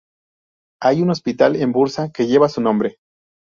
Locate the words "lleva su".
2.25-2.59